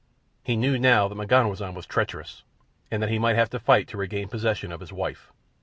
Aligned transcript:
He 0.41 0.55
knew 0.57 0.79
now 0.79 1.07
that 1.07 1.13
M'ganwazam 1.13 1.75
was 1.75 1.85
treacherous 1.85 2.41
and 2.89 3.03
that 3.03 3.11
he 3.11 3.19
might 3.19 3.35
have 3.35 3.51
to 3.51 3.59
fight 3.59 3.87
to 3.89 3.97
regain 3.97 4.29
possession 4.29 4.71
of 4.71 4.79
his 4.79 4.91
wife. 4.91 5.31